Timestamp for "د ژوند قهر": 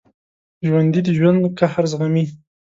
1.03-1.83